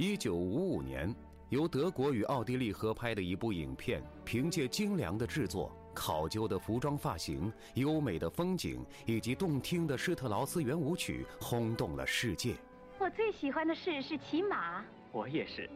[0.00, 1.12] 一九五五年，
[1.48, 12.54] 由德国与奥地利合拍的一部影片，凭借精良的制作、考究的服装发型、优美的风景以及动听的施特劳斯圆舞曲，轰动了世界。
[13.00, 15.68] 我最喜欢的事是骑马，我也是，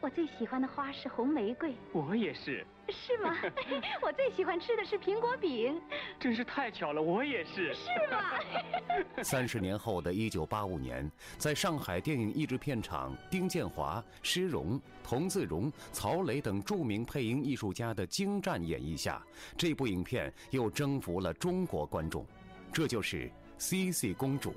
[0.00, 3.34] 我最喜欢的花是红玫瑰，我也是，是吗？
[4.02, 5.80] 我最喜欢吃的是苹果饼，
[6.18, 8.38] 真是太巧了，我也是，是吗？
[9.22, 19.22] 三十年后的一九八五年，在上海电影译制片厂丁建华、施荣、童自荣、曹磊等著名配音艺术家的精湛演绎下，
[19.56, 22.26] 这部影片又征服了中国观众。
[22.72, 23.26] 这就是
[23.58, 24.50] 《C C 公主》。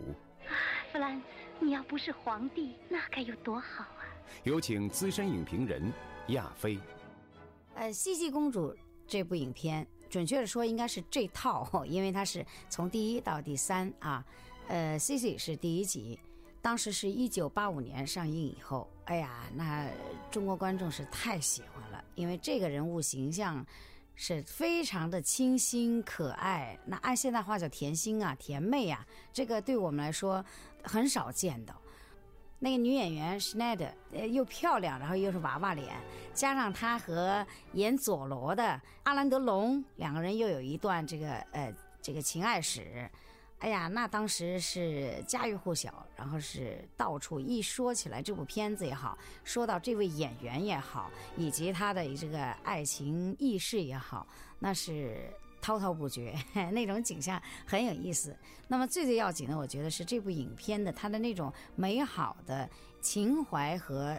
[0.92, 1.26] 弗兰茨，
[1.60, 4.04] 你要不是皇帝，那该有多好啊！
[4.44, 5.92] 有请资深影评人
[6.28, 6.80] 亚飞。
[7.76, 8.72] 呃，《茜茜公主》
[9.06, 14.26] 这部影片，准确的说应该是这套， 因为它是从第一到第三啊。
[14.68, 16.18] 呃，《茜茜是第一集，
[16.62, 19.88] 当时是一九八五年上映以后，哎呀，那
[20.32, 23.64] 中国观众是太喜欢了，因为这个人物形象
[24.16, 30.44] 是非常的清新可爱，那按现代话叫甜心啊、甜妹啊，这个对我们来说
[30.82, 31.80] 很少见到。
[32.66, 35.96] 那个女演员施奈德呃，又漂亮，然后又是娃娃脸，
[36.34, 41.71] 加上她和演佐罗的阿兰德龙两个人又有一段这个呃
[42.02, 43.08] 这个情爱史，
[43.60, 54.26] 哎呀，那当时是家喻户晓，然后是到处一说起来这部片子也好，说到这位演员也好，以及他的这个爱情轶事也好，
[54.58, 55.32] 那是。
[55.66, 56.32] 滔滔不绝，
[56.74, 58.38] 那种景象很有意思。
[58.68, 62.70] 那么最最要紧的，我觉得是这部影片的它的那种美好的
[63.02, 64.16] 情怀和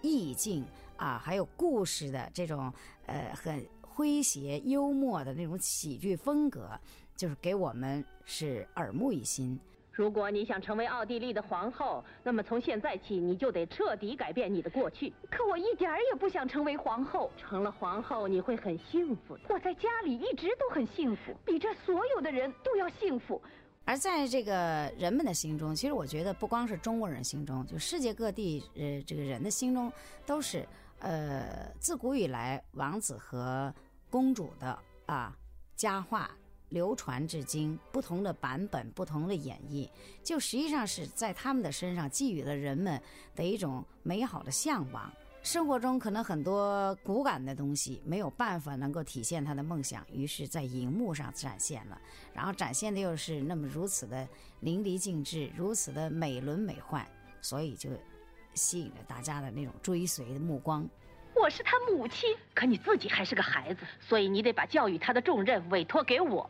[0.00, 0.64] 意境
[0.96, 2.72] 啊，还有故事的这种
[3.06, 6.78] 呃很诙谐幽默的那种喜剧风格，
[7.16, 9.58] 就是给我们是耳目一新。
[9.96, 15.10] 如果你想成为奥地利的皇后，那么从现在起你就得彻底改变你的过去。
[15.30, 17.30] 可我一点儿也不想成为皇后。
[17.38, 19.44] 成了皇后，你会很幸福的。
[19.48, 23.40] 我在家里一直都很幸福，比这所有的人都要幸福。
[23.86, 29.90] 而在这个人们的心中，其实我觉得不光是中国人心中，就世界各地呃这个人的心中，
[30.26, 30.68] 都是
[30.98, 33.72] 呃自古以来王子和
[34.10, 35.34] 公主的啊
[35.74, 36.30] 佳话。
[36.70, 39.88] 流传至今，不同的版本，不同的演绎，
[40.22, 43.00] 就实际上是在他们的身上寄予了人们
[43.34, 45.12] 的一种美好的向往。
[45.42, 52.00] 生活中可能很多骨感的东西没有办法能够体现他的梦想，于是，在荧幕上展现了，
[52.34, 54.28] 然后展现的又是那么如此的
[54.58, 57.06] 淋漓尽致，如此的美轮美奂，
[57.40, 57.90] 所以就
[58.54, 60.84] 吸引着大家的那种追随的目光。
[61.46, 66.42] 我是他母亲，可你自己还是个孩子，所以你得把教育他的重任委托给我。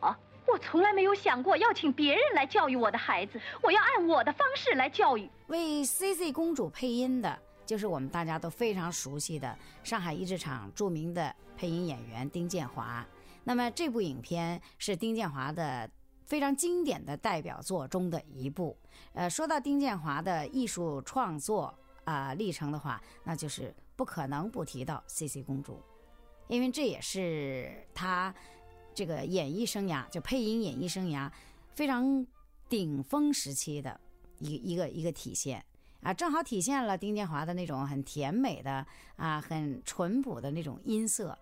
[0.47, 5.29] 我从来没有想过要请别人来教育我的孩子，我要按我的方式来教育。
[5.49, 13.05] 为 C C 公主配音的，就是我们大家都非常熟悉的上海译制厂著名的配音演员丁建华。
[13.43, 15.87] 那么这部影片是丁建华的
[16.25, 18.75] 非常经典的代表作中的一部。
[19.13, 21.71] 呃，说到丁建华的艺术创作
[22.03, 25.81] 啊历程的话，那就是不可能不提到 C C 公主，
[26.47, 28.33] 因为这也是她。
[28.93, 31.31] 这个演艺生涯，就配音演艺生涯
[31.75, 32.25] 非常
[32.67, 33.99] 顶峰时期的
[34.39, 35.63] 一一个一个体现
[36.01, 38.83] 啊，正好体现了丁建华的那种很甜美的
[39.15, 41.37] 啊，很淳朴的那种音色，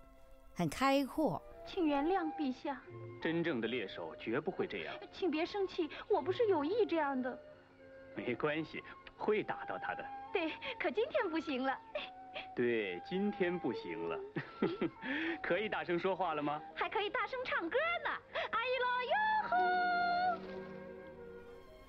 [0.53, 1.41] 很开阔。
[1.65, 2.81] 请原谅陛下，
[3.21, 4.93] 真正的猎手绝不会这样。
[5.13, 7.39] 请别生气，我不是有意这样的。
[8.17, 8.83] 没关系，
[9.15, 10.05] 会打到他的。
[10.33, 11.79] 对，可今天不行了。
[12.55, 14.17] 对，今天不行了，
[15.43, 16.61] 可以大声说话了吗？
[16.73, 18.09] 还可以大声唱歌呢！
[18.51, 18.79] 哎呦
[19.11, 19.55] 哟吼！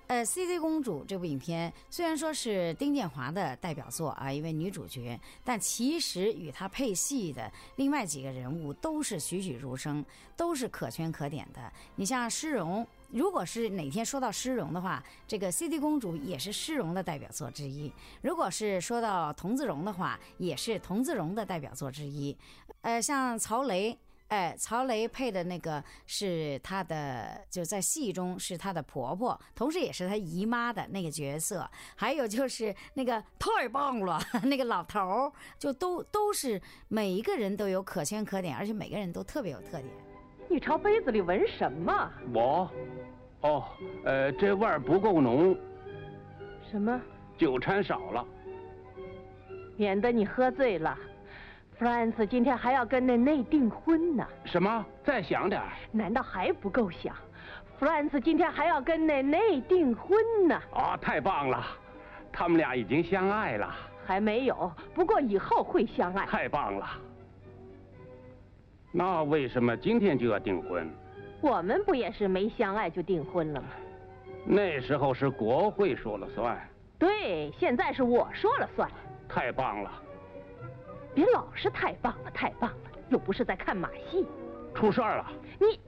[0.07, 10.03] 呃，《C C 公主》这部影片虽然说是丁建华的代表作啊，一位女主角，但其实与她配戏的另外几个人物都是栩栩如生，
[10.35, 11.71] 都是可圈可点的。
[11.95, 22.37] 你像施荣，如果是哪天说到施荣的话，这个《CD 公主》也是施荣的代表作之一；如果是说到童自荣的话，也是童自荣的代表作之一。
[22.81, 23.97] 呃，像曹雷。
[24.29, 31.65] 哎，曹雷配的那个是他的，就在戏中是他的婆婆，同时也是他姨妈的那个角色。
[31.95, 39.85] 还有就是那个太棒了， 那个老头儿，就都都是每一个人都有可圈可点，而且每个人都特别有特点。
[40.49, 42.11] 你朝杯子里闻什么？
[42.33, 42.69] 我，
[43.41, 43.63] 哦，
[44.03, 45.55] 呃，这味儿不够浓。
[46.71, 46.99] 什么？
[47.37, 48.25] 酒掺少了，
[49.75, 50.97] 免得你喝醉了。
[51.77, 54.27] 弗兰茨今天还要跟那内订婚呢。
[54.43, 54.85] 什么？
[55.03, 55.61] 再想点
[55.91, 57.15] 难道还不够响？
[57.77, 60.17] 弗兰茨今天还要跟那内订婚
[60.47, 60.59] 呢。
[60.73, 61.63] 啊，太棒了！
[62.31, 63.75] 他们俩已经相爱了。
[64.03, 66.25] 还没有，不过以后会相爱。
[66.25, 66.87] 太棒了！
[68.91, 70.89] 那为什么今天就要订婚？
[71.41, 73.67] 我们不也是没相爱就订婚了吗？
[74.45, 76.57] 那时候是国会说了算。
[76.97, 78.89] 对，现在是我说了算。
[79.27, 79.91] 太棒了！
[81.13, 84.25] 别老是太棒了，太棒了，又不是在看马戏。
[84.73, 85.31] 出事儿了！
[85.59, 85.79] 你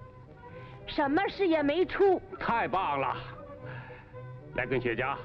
[0.88, 2.22] 什么事也没出。
[2.40, 3.16] 太棒了！
[4.56, 5.16] 来根雪茄。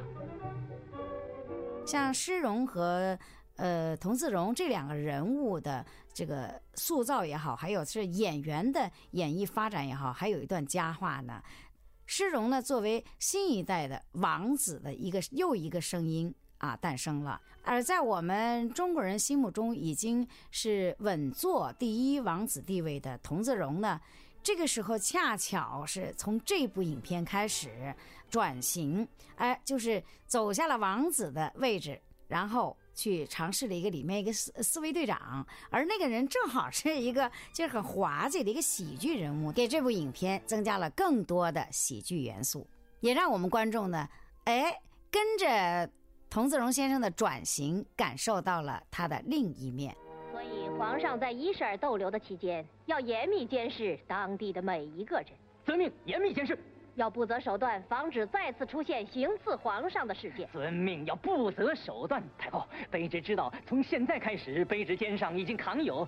[1.85, 3.19] 像施荣和
[3.57, 11.43] 呃童自荣这两个人物的这个塑造也好，还有是演员的演绎发展也好，还有一段佳话呢。
[12.07, 23.99] 施荣呢，作为新一代的王子的一个又一个声音啊诞生了，而在我们中国人心目中已经是稳坐第一王子地位的童自荣呢，
[24.43, 27.95] 这个时候恰巧是从这部影片开始
[28.29, 31.99] 转型，哎，就是走下了王子的位置，
[32.29, 42.67] 然后去尝试了一个里面一个四四位队长，而那个人正好是一个就是很滑稽的一个喜剧人物，给这部影片增加了更多的喜剧元素，
[43.01, 44.09] 也让我们观众呢，
[44.45, 44.81] 哎，
[45.11, 45.91] 跟着
[46.31, 49.95] 童自荣先生的转型，感受到了他的另一面。
[50.33, 55.27] 所以皇上在伊舍尔逗留的期间，要严密监视当地的每一个人，
[55.65, 56.59] 遵命，严密监视。
[56.97, 60.49] 要不择手段，防止再次出现行刺皇上的事件。
[60.53, 62.23] 遵命，要不择手段。
[62.39, 66.07] 太后，卑职知道，从现在开始，卑职肩上已经扛有，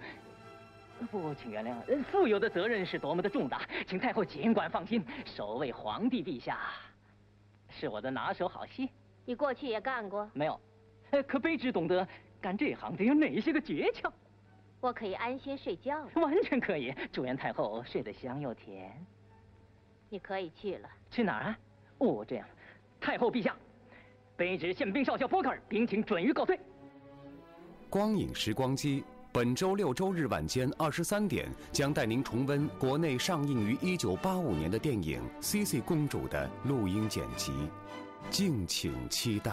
[1.11, 6.61] 不，请原谅，呃负有的责任是多么的重大，请太后尽管放心，守卫皇帝陛下
[7.69, 8.89] 是我的拿手好戏。
[9.25, 10.61] 你过去也干过，没有，
[11.11, 12.07] 呃可卑职懂得
[12.41, 14.09] 干这行得有哪些个诀窍，
[14.81, 16.11] 我可以安心睡觉了。
[16.15, 16.95] 完全可以。
[17.11, 19.05] 祝愿太后睡得香又甜。
[20.09, 20.89] 你可以去了。
[21.11, 21.59] 去哪儿啊？
[21.99, 22.47] 哦，这样，
[23.01, 23.57] 太后陛下，
[24.37, 26.59] 卑职宪兵少校波克尔禀请准予告退。
[27.89, 37.53] 光影时光机，本周六周日晚间二十三点将带您重温国内上映于一九八五年的电影《C C 公主》的录音剪辑，
[38.29, 39.53] 敬请期待。